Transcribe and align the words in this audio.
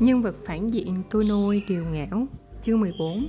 Nhân 0.00 0.22
vật 0.22 0.36
phản 0.46 0.66
diện 0.66 1.02
tôi 1.10 1.24
nuôi 1.24 1.62
điều 1.68 1.84
ngảo, 1.84 2.26
Chương 2.62 2.80
14 2.80 3.28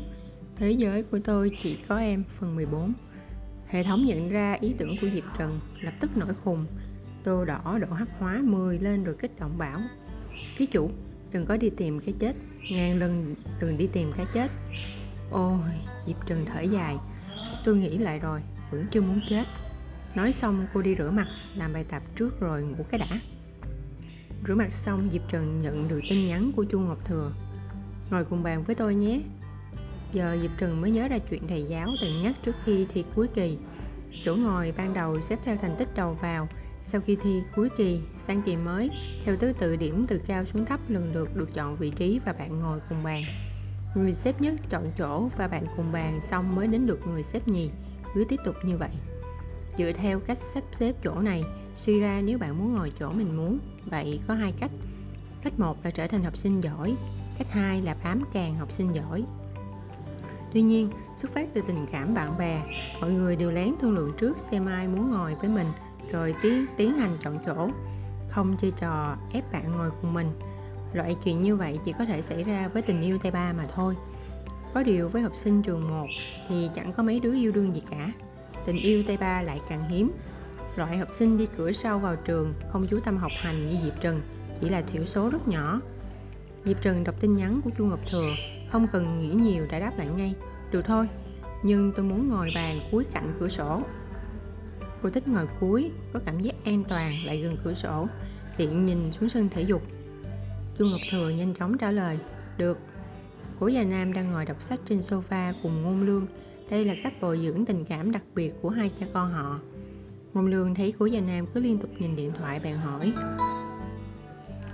Thế 0.56 0.72
giới 0.72 1.04
của 1.04 1.20
tôi 1.24 1.52
chỉ 1.62 1.78
có 1.88 1.98
em, 1.98 2.24
phần 2.40 2.56
14 2.56 2.94
Hệ 3.68 3.84
thống 3.84 4.06
nhận 4.06 4.30
ra 4.30 4.58
ý 4.62 4.74
tưởng 4.78 4.96
của 5.02 5.08
Diệp 5.14 5.24
Trần, 5.38 5.60
Lập 5.82 5.94
tức 6.00 6.18
nổi 6.18 6.34
khùng. 6.44 6.66
Tô 7.24 7.46
đỏ, 7.46 7.78
độ 7.82 7.94
hắc 7.94 8.08
hóa 8.20 8.42
10 8.44 8.80
lên 8.80 9.04
rồi 9.04 9.16
kích 9.20 9.40
động 9.40 9.58
bảo, 9.58 9.82
Ký 10.58 10.66
chủ, 10.66 10.92
Đừng 11.32 11.46
có 11.46 11.58
đi 11.58 11.70
tìm 11.70 12.00
cái 12.00 12.14
chết, 12.20 12.34
Ngàn 12.72 13.00
lần 13.00 13.36
đừng 13.60 13.78
đi 13.78 13.88
tìm 13.88 14.12
cái 14.18 14.26
chết. 14.34 14.52
Ôi, 15.32 15.60
Diệp 16.08 16.28
Trần 16.28 16.46
thở 16.46 16.62
dài, 16.62 16.98
Tôi 17.66 17.76
nghĩ 17.76 17.98
lại 17.98 18.20
rồi, 18.20 18.42
Vẫn 18.72 18.86
chưa 18.92 19.02
muốn 19.02 19.20
chết. 19.30 19.44
Nói 20.16 20.34
xong 20.34 20.68
cô 20.74 20.82
đi 20.82 20.96
rửa 20.96 21.12
mặt, 21.12 21.28
Làm 21.56 21.74
bài 21.74 21.86
tập 21.90 22.04
trước 22.16 22.40
rồi 22.40 22.64
ngủ 22.64 22.84
cái 22.90 23.00
đã. 23.00 23.20
Rửa 24.46 24.56
mặt 24.56 24.74
xong 24.74 25.10
Diệp 25.12 25.22
Trần 25.30 25.60
nhận 25.60 25.88
được 25.88 26.00
tin 26.10 26.28
nhắn 26.28 26.52
của 26.56 26.64
Chu 26.64 26.80
Ngọc 26.80 27.06
Thừa. 27.06 27.32
Ngồi 28.12 28.26
cùng 28.26 28.44
bàn 28.44 28.64
với 28.64 28.76
tôi 28.76 28.96
nhé. 28.96 29.22
Giờ 30.12 30.38
Diệp 30.42 30.52
Trần 30.58 30.82
mới 30.82 30.92
nhớ 30.92 31.08
ra 31.08 31.18
chuyện 31.18 31.48
thầy 31.48 31.64
giáo 31.64 31.88
từng 32.02 32.18
nhắc 32.24 32.36
trước 32.44 32.56
khi 32.66 32.88
thi 32.94 33.06
cuối 33.16 33.28
kỳ. 33.28 33.58
Chỗ 34.26 34.36
ngồi 34.36 34.74
ban 34.78 34.94
đầu 34.94 35.22
xếp 35.22 35.40
theo 35.44 35.58
thành 35.62 35.76
tích 35.80 35.88
đầu 35.96 36.18
vào 36.22 36.48
Sau 36.82 37.02
khi 37.02 37.18
thi 37.22 37.42
cuối 37.56 37.70
kỳ, 37.78 38.02
sang 38.16 38.42
kỳ 38.42 38.56
mới 38.56 38.90
Theo 39.26 39.36
thứ 39.36 39.54
tự 39.60 39.76
điểm 39.76 40.06
từ 40.08 40.22
cao 40.26 40.46
xuống 40.46 40.66
thấp 40.66 40.80
lần 40.88 41.14
lượt 41.14 41.36
được 41.36 41.54
chọn 41.54 41.76
vị 41.76 41.90
trí 41.90 42.20
và 42.26 42.34
bạn 42.34 42.60
ngồi 42.60 42.80
cùng 42.90 43.04
bàn. 43.04 43.24
Người 43.96 44.14
xếp 44.14 44.42
nhất 44.42 44.56
chọn 44.70 44.92
chỗ 44.98 45.30
và 45.38 45.48
bạn 45.48 45.66
cùng 45.78 45.92
bàn 45.92 46.22
xong 46.22 46.56
mới 46.56 46.68
đến 46.68 46.86
được 46.86 47.08
người 47.08 47.24
xếp 47.24 47.48
nhì 47.48 47.70
Cứ 48.16 48.26
tiếp 48.30 48.40
tục 48.46 48.56
như 48.64 48.78
vậy. 48.78 48.92
Dựa 49.78 49.92
theo 49.92 50.20
cách 50.20 50.38
sắp 50.38 50.64
xếp 50.72 50.96
chỗ 51.04 51.20
này 51.20 51.44
Suy 51.76 52.00
ra 52.00 52.22
nếu 52.24 52.38
bạn 52.38 52.60
muốn 52.60 52.74
ngồi 52.74 52.92
chỗ 53.00 53.12
mình 53.12 53.38
muốn. 53.38 53.60
Vậy 53.92 54.20
có 54.28 54.34
hai 54.34 54.54
cách. 54.60 54.72
Cách 55.44 55.60
một 55.60 55.86
là 55.86 55.92
trở 55.92 56.08
thành 56.08 56.24
học 56.24 56.38
sinh 56.38 56.62
giỏi 56.64 56.96
Cách 57.38 57.48
hai 57.52 57.82
là 57.82 57.96
bám 58.04 58.24
càng 58.34 58.56
học 58.56 58.72
sinh 58.72 58.96
giỏi. 58.96 59.24
Tuy 60.54 60.62
nhiên, 60.62 60.90
xuất 61.16 61.34
phát 61.34 61.50
từ 61.54 61.62
tình 61.68 61.86
cảm 61.92 62.14
bạn 62.14 62.38
bè 62.38 62.62
Mọi 63.02 63.12
người 63.12 63.36
đều 63.36 63.52
lén 63.52 63.74
thương 63.82 63.96
lượng 63.96 64.14
trước 64.18 64.38
xem 64.40 64.66
ai 64.66 64.88
muốn 64.88 65.12
ngồi 65.12 65.36
với 65.36 65.50
mình 65.50 65.68
Rồi 66.12 66.36
tiến, 66.42 66.66
tiến 66.78 66.94
hành 66.94 67.12
chọn 67.24 67.40
chỗ 67.46 67.70
Không 68.30 68.58
chơi 68.62 68.72
trò 68.80 69.16
ép 69.34 69.52
bạn 69.52 69.72
ngồi 69.78 69.90
cùng 70.02 70.14
mình. 70.14 70.28
Loại 70.94 71.16
chuyện 71.24 71.44
như 71.44 71.56
vậy 71.56 71.80
chỉ 71.86 71.92
có 72.00 72.06
thể 72.06 72.22
xảy 72.22 72.44
ra 72.44 72.68
với 72.68 72.82
tình 72.82 73.02
yêu 73.02 73.18
tay 73.18 73.32
ba 73.32 73.54
mà 73.54 73.66
thôi. 73.76 73.96
Có 74.74 74.84
điều 74.84 75.10
với 75.10 75.22
học 75.22 75.36
sinh 75.36 75.62
trường 75.62 75.90
1 75.90 76.08
thì 76.50 76.70
chẳng 76.76 76.94
có 76.94 77.04
mấy 77.04 77.20
đứa 77.20 77.36
yêu 77.36 77.52
đương 77.52 77.76
gì 77.76 77.82
cả. 77.90 78.12
Tình 78.66 78.78
yêu 78.78 79.04
tay 79.08 79.18
ba 79.18 79.42
lại 79.42 79.62
càng 79.70 79.90
hiếm 79.90 80.12
Loại 80.78 80.98
học 80.98 81.10
sinh 81.12 81.38
đi 81.38 81.48
cửa 81.58 81.72
sau 81.72 82.00
vào 82.00 82.16
trường 82.16 82.54
không 82.72 82.88
chú 82.90 83.00
tâm 83.00 83.18
học 83.18 83.32
hành 83.36 83.70
như 83.70 83.78
Diệp 83.84 84.02
Trần 84.02 84.22
chỉ 84.62 84.70
là 84.70 84.82
thiểu 84.82 85.06
số 85.06 85.30
rất 85.30 85.48
nhỏ. 85.48 85.82
Diệp 86.66 86.82
Trần 86.82 87.04
đọc 87.04 87.16
tin 87.20 87.36
nhắn 87.36 87.62
của 87.64 87.70
Chu 87.78 87.86
Ngọc 87.86 88.00
Thừa, 88.12 88.30
không 88.72 88.88
cần 88.92 89.20
nghĩ 89.20 89.34
nhiều 89.34 89.66
đã 89.72 89.80
đáp 89.80 89.92
lại 89.98 90.08
ngay. 90.18 90.36
Được 90.72 90.82
thôi, 90.86 91.08
nhưng 91.64 91.92
tôi 91.96 92.06
muốn 92.06 92.30
ngồi 92.30 92.52
bàn 92.56 92.80
cuối 92.92 93.06
cạnh 93.14 93.34
cửa 93.40 93.48
sổ. 93.48 93.82
Cô 95.02 95.10
thích 95.10 95.28
ngồi 95.28 95.48
cuối, 95.60 95.92
có 96.14 96.20
cảm 96.26 96.40
giác 96.40 96.56
an 96.66 96.84
toàn 96.90 97.26
lại 97.26 97.42
gần 97.42 97.58
cửa 97.64 97.74
sổ, 97.74 98.08
tiện 98.58 98.84
nhìn 98.84 99.12
xuống 99.12 99.30
sân 99.30 99.50
thể 99.50 99.62
dục. 99.62 99.82
Chu 100.78 100.86
Ngọc 100.86 101.02
Thừa 101.12 101.30
nhanh 101.30 101.54
chóng 101.54 101.78
trả 101.78 101.92
lời, 101.92 102.20
được. 102.58 102.78
Cố 103.60 103.68
già 103.68 103.84
Nam 103.84 104.14
đang 104.14 104.32
ngồi 104.32 104.46
đọc 104.46 104.62
sách 104.62 104.80
trên 104.86 105.00
sofa 105.00 105.54
cùng 105.64 105.82
ngôn 105.82 106.02
lương. 106.02 106.28
Đây 106.70 106.86
là 106.86 106.94
cách 107.04 107.14
bồi 107.22 107.40
dưỡng 107.44 107.66
tình 107.66 107.86
cảm 107.86 108.12
đặc 108.12 108.24
biệt 108.36 108.54
của 108.62 108.70
hai 108.70 108.92
cha 109.00 109.06
con 109.14 109.32
họ. 109.32 109.60
Ngôn 110.38 110.48
Lương 110.48 110.76
thấy 110.76 110.94
Cố 111.00 111.06
Gia 111.06 111.22
Nam 111.22 111.46
cứ 111.54 111.60
liên 111.60 111.78
tục 111.78 111.90
nhìn 112.00 112.16
điện 112.16 112.32
thoại 112.38 112.60
bạn 112.60 112.78
hỏi 112.78 113.14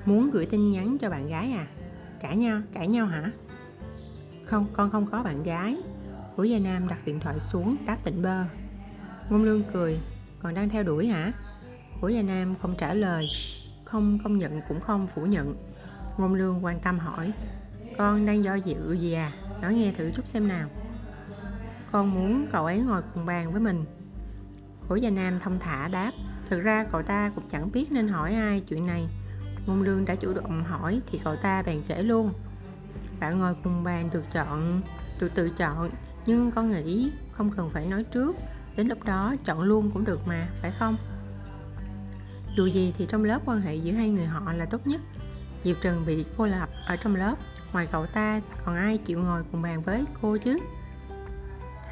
Muốn 0.06 0.31
gửi 0.31 0.45
tin 0.45 0.72
nhắn 0.72 0.97
cho 0.97 1.09
bạn 1.09 1.28
gái 1.28 1.52
à? 1.52 1.67
Cãi 2.22 2.38
nhau, 2.38 2.61
cãi 2.73 2.88
nhau 2.88 3.06
hả? 3.06 3.31
Không, 4.45 4.66
con 4.73 4.89
không 4.89 5.06
có 5.06 5.23
bạn 5.23 5.44
gái 5.44 5.78
Cố 6.38 6.44
Gia 6.44 6.59
Nam 6.59 6.88
đặt 6.88 7.06
điện 7.06 7.19
thoại 7.19 7.40
xuống 7.40 7.75
đáp 7.85 7.97
tỉnh 8.03 8.22
bơ 8.22 8.44
Ngôn 9.29 9.44
Lương 9.44 9.62
cười 9.73 10.00
Còn 10.40 10.53
đang 10.53 10.69
theo 10.69 10.84
đuổi 10.84 11.07
hả? 11.07 11.31
Cố 12.02 12.07
Gia 12.07 12.22
Nam 12.22 12.56
không 12.62 12.75
trả 12.78 12.94
lời 12.94 13.28
Không 13.85 14.19
công 14.23 14.38
nhận 14.38 14.62
cũng 14.68 14.79
không 14.79 15.07
phủ 15.16 15.25
nhận 15.25 15.56
Ngôn 16.18 16.34
Lương 16.34 16.66
quan 16.66 16.79
tâm 16.79 17.00
hỏi 17.00 17.31
Con 17.97 18.25
đang 18.25 18.44
do 18.44 18.56
dự 18.56 18.94
gì 18.94 19.13
à? 19.13 19.31
Nói 19.62 19.73
nghe 19.73 19.91
thử 19.91 20.12
chút 20.16 20.28
xem 20.28 20.47
nào 20.47 20.69
Con 21.91 22.13
muốn 22.13 22.47
cậu 22.52 22.66
ấy 22.66 22.79
ngồi 22.79 23.02
cùng 23.13 23.25
bàn 23.25 23.52
với 23.52 23.62
mình 23.62 23.85
Hổ 24.90 24.96
Gia 24.96 25.10
Nam 25.10 25.40
thông 25.40 25.60
thả 25.60 25.88
đáp 25.88 26.12
Thực 26.50 26.60
ra 26.60 26.86
cậu 26.92 27.02
ta 27.02 27.32
cũng 27.36 27.50
chẳng 27.52 27.72
biết 27.72 27.92
nên 27.92 28.08
hỏi 28.08 28.34
ai 28.34 28.60
chuyện 28.60 28.88
này. 28.88 29.08
Ngôn 29.66 29.82
Lương 29.82 30.06
đã 30.06 30.16
chủ 30.16 30.34
động 30.34 30.64
hỏi 30.64 31.02
thì 31.12 31.20
cậu 31.24 31.36
ta 31.36 31.62
bèn 31.62 31.82
kể 31.88 32.04
luôn. 32.04 32.34
Bạn 33.20 33.40
ngồi 33.40 33.56
cùng 33.64 33.84
bàn 33.84 34.10
được 34.14 34.24
chọn, 34.34 34.82
được 35.20 35.36
tự 35.36 35.50
chọn 35.50 35.90
Nhưng 36.26 36.52
con 36.52 36.72
nghĩ 36.72 37.12
không 37.32 37.52
cần 37.52 37.70
phải 37.70 37.86
nói 37.86 38.04
trước 38.04 38.36
Đến 38.76 38.88
lúc 38.88 39.04
đó 39.04 39.36
chọn 39.46 39.62
luôn 39.62 39.92
cũng 39.94 40.06
được 40.06 40.28
mà, 40.28 40.48
phải 40.62 40.72
không? 40.72 40.96
Dù 42.58 42.66
gì 42.66 42.94
thì 42.98 43.06
trong 43.06 43.24
lớp 43.24 43.42
quan 43.46 43.62
hệ 43.62 43.76
giữa 43.76 43.92
hai 43.92 44.10
người 44.10 44.26
họ 44.26 44.54
là 44.54 44.66
tốt 44.66 44.88
nhất. 44.88 45.02
Diệp 45.64 45.76
Trần 45.82 46.04
bị 46.06 46.26
cô 46.38 46.46
lập 46.46 46.70
ở 46.88 46.96
trong 46.96 47.16
lớp 47.16 47.36
Ngoài 47.74 47.88
cậu 47.92 48.06
ta 48.06 48.42
còn 48.66 48.76
ai 48.76 48.98
chịu 48.98 49.20
ngồi 49.20 49.44
cùng 49.52 49.62
bàn 49.62 49.82
với 49.82 50.06
cô 50.22 50.38
chứ? 50.38 50.60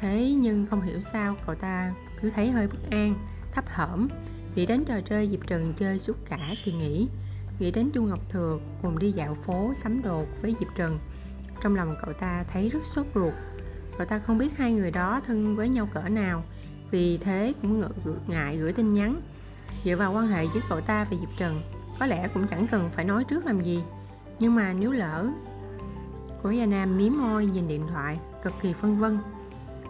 Thế 0.00 0.34
nhưng 0.38 0.66
không 0.66 0.80
hiểu 0.80 1.00
sao 1.00 1.34
cậu 1.46 1.54
ta 1.54 1.92
cứ 2.22 2.30
thấy 2.30 2.50
hơi 2.50 2.66
bất 2.66 2.90
an, 2.90 3.14
thấp 3.54 3.64
thỏm. 3.74 4.08
Nghĩ 4.54 4.66
đến 4.66 4.84
trò 4.84 5.00
chơi 5.00 5.28
dịp 5.28 5.40
trần 5.46 5.74
chơi 5.78 5.98
suốt 5.98 6.16
cả 6.28 6.38
kỳ 6.64 6.72
nghỉ, 6.72 7.08
nghĩ 7.58 7.70
đến 7.70 7.90
chu 7.90 8.02
ngọc 8.02 8.20
thừa 8.30 8.58
cùng 8.82 8.98
đi 8.98 9.12
dạo 9.12 9.34
phố 9.34 9.72
sắm 9.74 10.02
đồ 10.02 10.24
với 10.42 10.56
diệp 10.60 10.68
trần, 10.76 10.98
trong 11.62 11.76
lòng 11.76 11.94
cậu 12.04 12.12
ta 12.12 12.44
thấy 12.52 12.68
rất 12.68 12.84
sốt 12.84 13.06
ruột. 13.14 13.32
Cậu 13.98 14.06
ta 14.06 14.18
không 14.18 14.38
biết 14.38 14.56
hai 14.56 14.72
người 14.72 14.90
đó 14.90 15.20
thân 15.26 15.56
với 15.56 15.68
nhau 15.68 15.88
cỡ 15.94 16.08
nào, 16.08 16.44
vì 16.90 17.18
thế 17.18 17.52
cũng 17.62 17.80
ngự 17.80 18.14
ngại 18.26 18.56
gửi 18.56 18.72
tin 18.72 18.94
nhắn. 18.94 19.20
Dựa 19.84 19.96
vào 19.96 20.12
quan 20.12 20.26
hệ 20.26 20.44
giữa 20.54 20.60
cậu 20.68 20.80
ta 20.80 21.06
và 21.10 21.16
diệp 21.20 21.38
trần, 21.38 21.62
có 22.00 22.06
lẽ 22.06 22.28
cũng 22.34 22.46
chẳng 22.48 22.66
cần 22.66 22.90
phải 22.94 23.04
nói 23.04 23.24
trước 23.24 23.46
làm 23.46 23.62
gì. 23.62 23.82
Nhưng 24.38 24.54
mà 24.54 24.72
nếu 24.72 24.92
lỡ 24.92 25.30
cố 26.42 26.50
gia 26.50 26.66
nam 26.66 26.98
mí 26.98 27.10
môi 27.10 27.46
nhìn 27.46 27.68
điện 27.68 27.86
thoại, 27.88 28.18
cực 28.42 28.52
kỳ 28.62 28.72
phân 28.72 28.98
vân. 28.98 29.18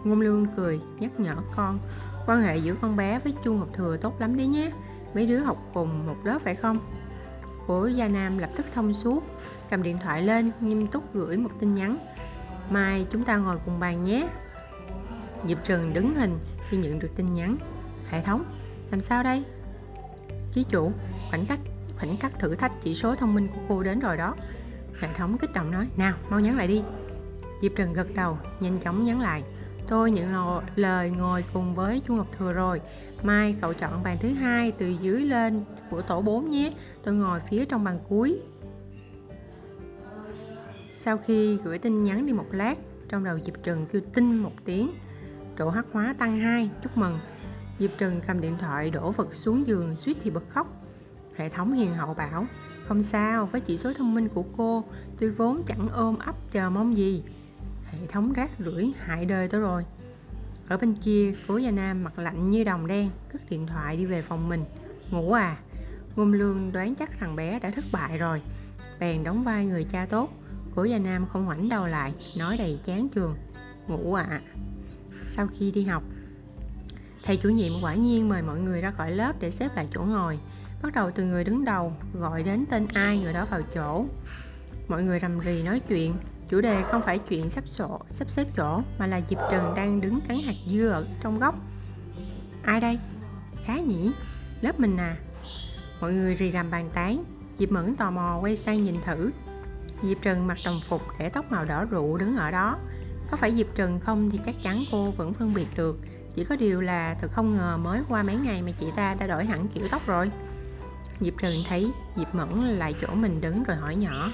Ngôn 0.03 0.21
lương 0.21 0.45
cười, 0.45 0.79
nhắc 0.99 1.19
nhở 1.19 1.35
con 1.55 1.79
quan 2.25 2.41
hệ 2.41 2.57
giữa 2.57 2.75
con 2.81 2.95
bé 2.95 3.19
với 3.19 3.33
chu 3.43 3.53
ngọc 3.53 3.69
thừa 3.73 3.97
tốt 3.97 4.21
lắm 4.21 4.37
đấy 4.37 4.47
nhé. 4.47 4.71
Mấy 5.15 5.25
đứa 5.25 5.39
học 5.39 5.57
cùng 5.73 6.05
một 6.05 6.17
lớp 6.23 6.39
phải 6.43 6.55
không? 6.55 6.79
Cố 7.67 7.85
gia 7.85 8.07
nam 8.07 8.37
lập 8.37 8.49
tức 8.55 8.65
thông 8.73 8.93
suốt, 8.93 9.23
cầm 9.69 9.83
điện 9.83 9.97
thoại 10.03 10.21
lên, 10.21 10.51
nghiêm 10.59 10.87
túc 10.87 11.13
gửi 11.13 11.37
một 11.37 11.51
tin 11.59 11.75
nhắn. 11.75 11.97
Mai 12.69 13.05
chúng 13.11 13.23
ta 13.23 13.37
ngồi 13.37 13.57
cùng 13.65 13.79
bàn 13.79 14.03
nhé. 14.03 14.27
Diệp 15.47 15.57
trần 15.65 15.93
đứng 15.93 16.15
hình 16.15 16.39
khi 16.69 16.77
nhận 16.77 16.99
được 16.99 17.11
tin 17.15 17.25
nhắn. 17.35 17.57
Hệ 18.09 18.21
thống, 18.21 18.43
làm 18.91 19.01
sao 19.01 19.23
đây? 19.23 19.43
Chí 20.51 20.63
chủ, 20.69 20.91
khoảnh 21.29 21.45
khắc 21.45 21.59
khoảnh 21.97 22.17
khắc 22.17 22.39
thử 22.39 22.55
thách 22.55 22.71
chỉ 22.83 22.93
số 22.93 23.15
thông 23.15 23.35
minh 23.35 23.47
của 23.47 23.61
cô 23.69 23.83
đến 23.83 23.99
rồi 23.99 24.17
đó. 24.17 24.35
Hệ 24.99 25.07
thống 25.17 25.37
kích 25.37 25.53
động 25.53 25.71
nói, 25.71 25.87
nào, 25.97 26.13
mau 26.29 26.39
nhắn 26.39 26.57
lại 26.57 26.67
đi. 26.67 26.83
Diệp 27.61 27.71
trần 27.75 27.93
gật 27.93 28.07
đầu, 28.15 28.37
nhanh 28.59 28.79
chóng 28.79 29.05
nhắn 29.05 29.21
lại. 29.21 29.43
Tôi 29.93 30.11
nhận 30.11 30.61
lời 30.75 31.09
ngồi 31.09 31.43
cùng 31.53 31.75
với 31.75 32.01
Chu 32.07 32.15
Ngọc 32.15 32.27
Thừa 32.37 32.53
rồi. 32.53 32.81
Mai 33.23 33.55
cậu 33.61 33.73
chọn 33.73 34.03
bàn 34.03 34.17
thứ 34.21 34.29
hai 34.29 34.71
từ 34.71 34.89
dưới 35.01 35.21
lên 35.21 35.63
của 35.89 36.01
tổ 36.01 36.21
4 36.21 36.49
nhé. 36.49 36.73
Tôi 37.03 37.13
ngồi 37.13 37.39
phía 37.49 37.65
trong 37.65 37.83
bàn 37.83 37.99
cuối. 38.09 38.41
Sau 40.91 41.17
khi 41.17 41.57
gửi 41.63 41.77
tin 41.77 42.03
nhắn 42.03 42.25
đi 42.25 42.33
một 42.33 42.45
lát 42.51 42.75
Trong 43.09 43.23
đầu 43.23 43.39
Diệp 43.45 43.63
Trừng 43.63 43.85
kêu 43.91 44.01
tinh 44.13 44.37
một 44.37 44.51
tiếng. 44.65 44.91
Độ 45.57 45.69
hắc 45.69 45.85
hóa 45.91 46.15
tăng 46.17 46.39
2, 46.39 46.69
chúc 46.83 46.97
mừng. 46.97 47.19
Diệp 47.79 47.91
Trừng 47.97 48.21
cầm 48.27 48.41
điện 48.41 48.55
thoại 48.59 48.89
đổ 48.89 49.11
vật 49.11 49.35
xuống 49.35 49.67
giường 49.67 49.95
suýt 49.95 50.17
thì 50.23 50.29
bật 50.29 50.43
khóc. 50.49 50.67
Hệ 51.35 51.49
thống 51.49 51.73
hiền 51.73 51.95
hậu 51.95 52.13
bảo 52.13 52.47
Không 52.87 53.03
sao, 53.03 53.45
với 53.45 53.61
chỉ 53.61 53.77
số 53.77 53.93
thông 53.93 54.15
minh 54.15 54.29
của 54.29 54.43
cô 54.57 54.83
Tôi 55.19 55.29
vốn 55.29 55.63
chẳng 55.67 55.87
ôm 55.93 56.19
ấp 56.19 56.35
chờ 56.51 56.69
mong 56.69 56.97
gì 56.97 57.23
hệ 57.99 58.07
thống 58.07 58.33
rác 58.33 58.51
rưởi 58.59 58.93
hại 58.99 59.25
đời 59.25 59.47
tôi 59.47 59.61
rồi. 59.61 59.85
Ở 60.67 60.77
bên 60.77 60.95
kia 60.95 61.33
cố 61.47 61.57
gia 61.57 61.71
nam 61.71 62.03
mặt 62.03 62.19
lạnh 62.19 62.51
như 62.51 62.63
đồng 62.63 62.87
đen, 62.87 63.09
cất 63.33 63.41
điện 63.49 63.67
thoại 63.67 63.97
đi 63.97 64.05
về 64.05 64.21
phòng 64.21 64.49
mình. 64.49 64.65
Ngủ 65.11 65.31
à? 65.31 65.57
Ngôn 66.15 66.33
lương 66.33 66.71
đoán 66.71 66.95
chắc 66.95 67.11
thằng 67.19 67.35
bé 67.35 67.59
đã 67.59 67.71
thất 67.71 67.85
bại 67.91 68.17
rồi. 68.17 68.41
Bèn 68.99 69.23
đóng 69.23 69.43
vai 69.43 69.65
người 69.65 69.83
cha 69.83 70.05
tốt. 70.05 70.29
Cố 70.75 70.83
gia 70.83 70.97
nam 70.97 71.25
không 71.25 71.45
ngoảnh 71.45 71.69
đầu 71.69 71.87
lại, 71.87 72.13
nói 72.37 72.57
đầy 72.57 72.79
chán 72.85 73.09
trường 73.09 73.35
ngủ 73.87 74.13
à 74.13 74.41
sau 75.23 75.47
khi 75.53 75.71
đi 75.71 75.83
học, 75.83 76.03
thầy 77.23 77.37
chủ 77.37 77.49
nhiệm 77.49 77.71
quả 77.81 77.95
nhiên 77.95 78.29
mời 78.29 78.41
mọi 78.41 78.59
người 78.59 78.81
ra 78.81 78.91
khỏi 78.91 79.11
lớp 79.11 79.33
để 79.39 79.51
xếp 79.51 79.75
lại 79.75 79.87
chỗ 79.93 80.01
ngồi. 80.01 80.39
Bắt 80.81 80.93
đầu 80.93 81.11
từ 81.11 81.23
người 81.23 81.43
đứng 81.43 81.65
đầu, 81.65 81.93
gọi 82.13 82.43
đến 82.43 82.65
tên 82.71 82.87
ai 82.93 83.19
người 83.19 83.33
đó 83.33 83.45
vào 83.51 83.61
chỗ. 83.75 84.05
Mọi 84.87 85.03
người 85.03 85.19
rầm 85.19 85.39
rì 85.39 85.63
nói 85.63 85.79
chuyện 85.79 86.13
chủ 86.53 86.61
đề 86.61 86.83
không 86.83 87.01
phải 87.01 87.19
chuyện 87.19 87.49
sắp 87.49 87.63
sổ, 87.67 87.99
sắp 88.09 88.29
xếp 88.29 88.47
chỗ, 88.57 88.81
mà 88.99 89.07
là 89.07 89.21
diệp 89.29 89.39
trần 89.51 89.73
đang 89.75 90.01
đứng 90.01 90.19
cắn 90.27 90.37
hạt 90.45 90.55
dưa 90.67 90.89
ở 90.89 91.05
trong 91.23 91.39
góc. 91.39 91.55
Ai 92.63 92.79
đây? 92.79 92.99
Khá 93.65 93.79
nhỉ? 93.79 94.11
Lớp 94.61 94.79
mình 94.79 94.97
à? 94.97 95.15
Mọi 96.01 96.13
người 96.13 96.35
rì 96.35 96.51
rầm 96.51 96.71
bàn 96.71 96.89
tán. 96.93 97.23
Diệp 97.59 97.71
mẫn 97.71 97.95
tò 97.95 98.11
mò 98.11 98.37
quay 98.41 98.57
sang 98.57 98.83
nhìn 98.83 98.95
thử. 99.05 99.31
Diệp 100.03 100.17
Trần 100.21 100.47
mặc 100.47 100.57
đồng 100.65 100.81
phục 100.89 101.01
để 101.19 101.29
tóc 101.29 101.51
màu 101.51 101.65
đỏ 101.65 101.85
rượu 101.85 102.17
đứng 102.17 102.35
ở 102.35 102.51
đó. 102.51 102.77
Có 103.31 103.37
phải 103.37 103.55
Diệp 103.55 103.67
Trần 103.75 103.99
không 103.99 104.29
thì 104.31 104.39
chắc 104.45 104.55
chắn 104.63 104.83
cô 104.91 105.11
vẫn 105.11 105.33
phân 105.33 105.53
biệt 105.53 105.67
được. 105.75 105.99
Chỉ 106.35 106.43
có 106.43 106.55
điều 106.55 106.81
là 106.81 107.15
thật 107.21 107.31
không 107.31 107.57
ngờ 107.57 107.77
mới 107.77 108.01
qua 108.09 108.23
mấy 108.23 108.35
ngày 108.35 108.61
mà 108.61 108.71
chị 108.79 108.85
ta 108.95 109.13
đã 109.13 109.27
đổi 109.27 109.45
hẳn 109.45 109.67
kiểu 109.67 109.87
tóc 109.91 110.01
rồi. 110.07 110.31
Diệp 111.19 111.33
Trần 111.37 111.63
thấy 111.69 111.91
Diệp 112.15 112.35
Mẫn 112.35 112.49
lại 112.59 112.95
chỗ 113.01 113.07
mình 113.15 113.41
đứng 113.41 113.63
rồi 113.63 113.77
hỏi 113.77 113.95
nhỏ. 113.95 114.31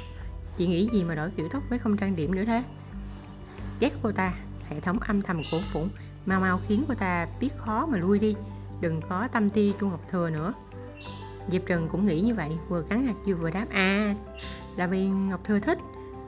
Chị 0.58 0.68
nghĩ 0.68 0.90
gì 0.94 1.04
mà 1.04 1.16
đổi 1.16 1.30
kiểu 1.30 1.48
tóc 1.52 1.64
với 1.70 1.80
không 1.80 1.98
trang 1.98 2.16
điểm 2.16 2.36
nữa 2.36 2.44
thế? 2.46 2.64
Ghét 3.80 3.94
cô 4.04 4.12
ta, 4.12 4.34
Hệ 4.70 4.80
thống 4.80 5.00
âm 5.00 5.22
thầm 5.22 5.42
cổ 5.52 5.60
phủng 5.74 5.90
Mau 6.26 6.42
mau 6.42 6.60
khiến 6.68 6.84
cô 6.88 6.94
ta 6.94 7.28
biết 7.40 7.58
khó 7.58 7.86
mà 7.86 7.98
lui 7.98 8.20
đi, 8.20 8.36
Đừng 8.82 9.02
có 9.10 9.28
tâm 9.32 9.50
ti 9.50 9.74
Trung 9.80 9.90
Ngọc 9.90 10.02
Thừa 10.12 10.30
nữa. 10.30 10.54
Diệp 11.48 11.62
Trần 11.66 11.88
cũng 11.92 12.06
nghĩ 12.06 12.22
như 12.22 12.36
vậy, 12.36 12.50
Vừa 12.70 12.82
cắn 12.82 13.08
hạt 13.08 13.16
dưa 13.26 13.34
vừa 13.34 13.50
đáp 13.50 13.66
À 13.70 14.16
là 14.76 14.88
vì 14.88 15.08
Ngọc 15.08 15.44
Thừa 15.44 15.60
thích, 15.60 15.78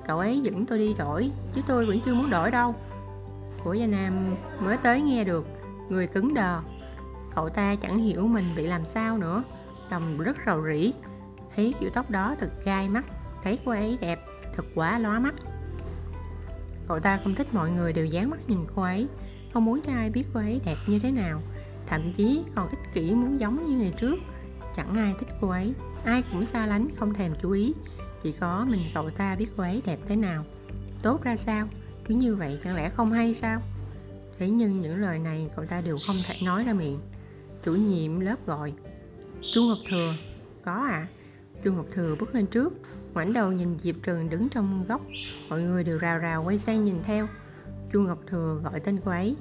Cậu 0.07 0.19
ấy 0.19 0.39
dẫn 0.39 0.65
tôi 0.65 0.77
đi 0.77 0.93
đổi, 0.93 1.31
Chứ 1.53 1.61
tôi 1.67 1.85
vẫn 1.85 1.99
chưa 2.05 2.13
muốn 2.13 2.29
đổi 2.29 2.51
đâu. 2.51 2.75
Của 3.63 3.73
Gia 3.73 3.87
Nam 3.87 4.35
mới 4.59 4.77
tới 4.77 5.01
nghe 5.01 5.23
được, 5.23 5.47
Người 5.89 6.07
cứng 6.07 6.33
đờ, 6.33 6.59
Cậu 7.35 7.49
ta 7.49 7.75
chẳng 7.75 7.97
hiểu 7.97 8.27
mình 8.27 8.45
bị 8.55 8.67
làm 8.67 8.85
sao 8.85 9.17
nữa, 9.17 9.43
Lòng 9.89 10.17
rất 10.17 10.37
rầu 10.45 10.63
rĩ. 10.65 10.93
Thấy 11.55 11.73
kiểu 11.79 11.89
tóc 11.93 12.09
đó 12.09 12.35
thật 12.39 12.49
gai 12.65 12.89
mắt. 12.89 13.05
Thấy 13.43 13.59
cô 13.65 13.71
ấy 13.71 13.97
đẹp, 14.01 14.19
Thật 14.55 14.65
quá 14.75 14.99
lóa 14.99 15.19
mắt. 15.19 15.33
Cậu 16.87 16.99
ta 16.99 17.19
không 17.23 17.35
thích 17.35 17.53
mọi 17.53 17.71
người 17.71 17.93
đều 17.93 18.05
dán 18.05 18.29
mắt 18.29 18.39
nhìn 18.47 18.59
cô 18.75 18.81
ấy. 18.81 19.07
Không 19.53 19.65
muốn 19.65 19.81
cho 19.81 19.91
ai 19.91 20.09
biết 20.09 20.23
cô 20.33 20.39
ấy 20.39 20.61
đẹp 20.65 20.77
như 20.87 20.99
thế 20.99 21.11
nào. 21.11 21.41
Thậm 21.87 22.13
chí 22.13 22.43
còn 22.55 22.69
ích 22.69 22.93
kỷ 22.93 23.15
muốn 23.15 23.39
giống 23.39 23.69
như 23.69 23.77
ngày 23.77 23.93
trước. 23.97 24.15
Chẳng 24.75 24.95
ai 24.95 25.15
thích 25.19 25.29
cô 25.41 25.49
ấy. 25.49 25.73
Ai 26.05 26.23
cũng 26.31 26.45
xa 26.45 26.65
lánh, 26.65 26.87
không 26.95 27.13
thèm 27.13 27.33
chú 27.41 27.51
ý. 27.51 27.73
Chỉ 28.23 28.31
có 28.31 28.65
mình 28.69 28.81
cậu 28.93 29.09
ta 29.09 29.35
biết 29.35 29.47
cô 29.57 29.63
ấy 29.63 29.81
đẹp 29.85 29.99
thế 30.07 30.15
nào. 30.15 30.45
Tốt 31.01 31.23
ra 31.23 31.35
sao? 31.35 31.67
Cứ 32.07 32.15
như 32.15 32.35
vậy 32.35 32.59
chẳng 32.63 32.75
lẽ 32.75 32.89
không 32.89 33.11
hay 33.11 33.33
sao? 33.33 33.61
Thế 34.39 34.49
nhưng 34.49 34.81
những 34.81 35.01
lời 35.01 35.19
này 35.19 35.49
cậu 35.55 35.65
ta 35.65 35.81
đều 35.81 35.97
không 36.07 36.17
thể 36.27 36.35
nói 36.43 36.63
ra 36.63 36.73
miệng. 36.73 36.99
Chủ 37.63 37.75
nhiệm 37.75 38.19
lớp 38.19 38.45
gọi, 38.45 38.73
Chu 39.53 39.61
Ngọc 39.63 39.77
Thừa. 39.89 40.13
Có 40.65 40.73
à 40.73 41.07
Chu 41.63 41.73
Ngọc 41.73 41.85
Thừa 41.91 42.15
bước 42.19 42.35
lên 42.35 42.47
trước 42.47 42.73
ngoảnh 43.13 43.33
đầu 43.33 43.51
nhìn 43.51 43.77
Diệp 43.83 43.95
Trừng 44.03 44.29
đứng 44.29 44.49
trong 44.49 44.85
góc 44.87 45.01
Mọi 45.49 45.61
người 45.61 45.83
đều 45.83 45.97
rào 45.97 46.17
rào 46.17 46.43
quay 46.43 46.57
sang 46.57 46.85
nhìn 46.85 46.95
theo. 47.03 47.27
Chu 47.93 48.01
Ngọc 48.01 48.19
Thừa 48.27 48.61
gọi 48.63 48.79
tên 48.79 48.99
cô 49.05 49.11
ấy. 49.11 49.35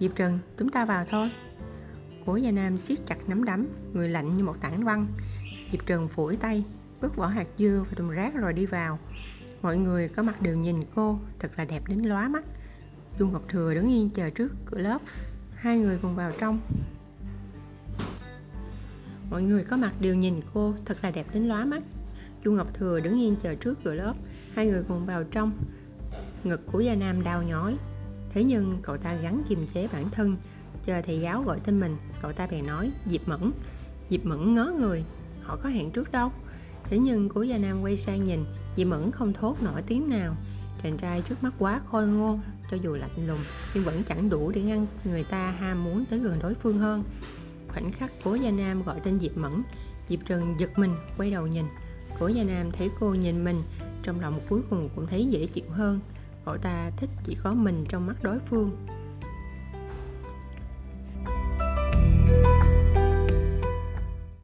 Diệp 0.00 0.10
Trừng, 0.14 0.38
chúng 0.58 0.70
ta 0.70 0.84
vào 0.84 1.04
thôi. 1.10 1.30
Cố 2.26 2.36
Gia 2.36 2.50
Nam 2.50 2.78
siết 2.78 2.98
chặt 3.06 3.28
nắm 3.28 3.44
đấm 3.44 3.66
Người 3.92 4.08
lạnh 4.08 4.36
như 4.36 4.44
một 4.44 4.56
tảng 4.60 4.84
băng. 4.84 5.06
Diệp 5.72 5.86
Trừng 5.86 6.08
phủi 6.08 6.36
tay 6.36 6.64
bước 7.00 7.16
vỏ 7.16 7.26
hạt 7.26 7.46
dưa 7.58 7.84
và 7.88 7.94
thùng 7.96 8.10
rác 8.10 8.34
rồi 8.34 8.52
đi 8.52 8.66
vào. 8.66 8.98
Mọi 9.62 9.76
người 9.76 10.08
có 10.08 10.22
mặt 10.22 10.42
đều 10.42 10.56
nhìn 10.56 10.76
cô 10.94 11.18
Thật 11.38 11.50
là 11.56 11.64
đẹp 11.64 11.82
đến 11.88 11.98
lóa 11.98 12.28
mắt. 12.28 12.44
Chu 13.18 13.26
Ngọc 13.26 13.42
Thừa 13.48 13.74
đứng 13.74 13.90
yên 13.90 14.10
chờ 14.10 14.30
trước 14.30 14.52
cửa 14.66 14.78
lớp 14.78 14.98
Hai 15.54 15.78
người 15.78 15.98
cùng 16.02 16.16
vào 16.16 16.32
trong. 16.40 16.60
Mọi 19.30 19.42
người 19.42 19.64
có 19.64 19.76
mặt 19.76 19.92
đều 20.00 20.14
nhìn 20.14 20.36
cô 20.54 20.74
Thật 20.84 20.98
là 21.02 21.10
đẹp 21.10 21.26
đến 21.34 21.42
lóa 21.42 21.64
mắt. 21.64 21.82
Chu 22.44 22.52
Ngọc 22.52 22.74
Thừa 22.74 23.00
đứng 23.00 23.20
yên 23.20 23.36
chờ 23.36 23.54
trước 23.54 23.78
cửa 23.84 23.94
lớp. 23.94 24.14
Hai 24.54 24.66
người 24.66 24.82
cùng 24.88 25.06
vào 25.06 25.24
trong. 25.24 25.52
Ngực 26.44 26.60
của 26.72 26.80
Gia 26.80 26.94
Nam 26.94 27.22
đau 27.24 27.42
nhói. 27.42 27.76
Thế 28.30 28.44
nhưng 28.44 28.78
cậu 28.82 28.96
ta 28.96 29.14
gắn 29.14 29.42
kiềm 29.48 29.66
chế 29.74 29.88
bản 29.92 30.10
thân, 30.10 30.36
Chờ 30.84 31.02
thầy 31.02 31.20
giáo 31.20 31.42
gọi 31.42 31.60
tên 31.64 31.80
mình. 31.80 31.96
Cậu 32.22 32.32
ta 32.32 32.46
bèn 32.50 32.66
nói, 32.66 32.90
Diệp 33.06 33.28
Mẫn. 33.28 33.52
Diệp 34.10 34.26
Mẫn 34.26 34.54
ngớ 34.54 34.72
người, 34.78 35.04
Họ 35.42 35.56
có 35.56 35.68
hẹn 35.68 35.90
trước 35.90 36.12
đâu. 36.12 36.32
Thế 36.84 36.98
nhưng 36.98 37.28
cố 37.28 37.42
Gia 37.42 37.58
Nam 37.58 37.82
quay 37.82 37.96
sang 37.96 38.24
nhìn, 38.24 38.44
Diệp 38.76 38.86
Mẫn 38.86 39.10
không 39.10 39.32
thốt 39.32 39.62
nổi 39.62 39.82
tiếng 39.86 40.08
nào. 40.08 40.36
Chàng 40.82 40.96
trai 40.96 41.22
trước 41.22 41.42
mắt 41.42 41.54
quá 41.58 41.80
khôi 41.90 42.06
ngô, 42.06 42.38
Cho 42.70 42.76
dù 42.82 42.94
lạnh 42.94 43.26
lùng, 43.26 43.40
Nhưng 43.74 43.84
vẫn 43.84 44.02
chẳng 44.08 44.30
đủ 44.30 44.50
để 44.50 44.62
ngăn 44.62 44.86
người 45.04 45.24
ta 45.24 45.50
ham 45.50 45.84
muốn 45.84 46.04
tới 46.10 46.18
gần 46.18 46.38
đối 46.42 46.54
phương 46.54 46.78
hơn. 46.78 47.04
Khoảnh 47.68 47.92
khắc 47.92 48.12
cố 48.24 48.34
Gia 48.34 48.50
Nam 48.50 48.82
gọi 48.82 49.00
tên 49.04 49.20
Diệp 49.20 49.36
Mẫn, 49.36 49.62
Diệp 50.08 50.18
Trần 50.26 50.54
giật 50.58 50.78
mình, 50.78 50.92
quay 51.16 51.30
đầu 51.30 51.46
nhìn. 51.46 51.64
Cố 52.20 52.28
Gia 52.28 52.44
Nam 52.44 52.70
thấy 52.72 52.90
cô 53.00 53.14
nhìn 53.14 53.44
mình, 53.44 53.62
Trong 54.02 54.20
lòng 54.20 54.40
cuối 54.48 54.60
cùng 54.70 54.88
cũng 54.96 55.06
thấy 55.06 55.26
dễ 55.26 55.46
chịu 55.46 55.64
hơn. 55.70 56.00
Cậu 56.44 56.56
ta 56.56 56.90
thích 56.96 57.10
chỉ 57.24 57.36
có 57.42 57.54
mình 57.54 57.84
trong 57.88 58.06
mắt 58.06 58.22
đối 58.22 58.38
phương. 58.38 58.70